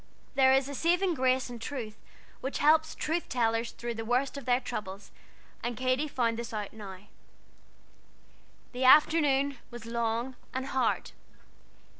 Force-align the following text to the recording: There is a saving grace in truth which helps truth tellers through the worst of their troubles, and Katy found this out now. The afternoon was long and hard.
There 0.33 0.51
is 0.51 0.67
a 0.67 0.73
saving 0.73 1.13
grace 1.13 1.47
in 1.47 1.59
truth 1.59 1.99
which 2.39 2.57
helps 2.57 2.95
truth 2.95 3.29
tellers 3.29 3.69
through 3.71 3.93
the 3.93 4.03
worst 4.03 4.35
of 4.35 4.45
their 4.45 4.59
troubles, 4.59 5.11
and 5.61 5.77
Katy 5.77 6.07
found 6.07 6.39
this 6.39 6.53
out 6.53 6.73
now. 6.73 7.01
The 8.71 8.83
afternoon 8.83 9.59
was 9.69 9.85
long 9.85 10.35
and 10.55 10.65
hard. 10.65 11.11